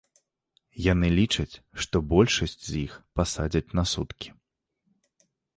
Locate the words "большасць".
2.15-2.57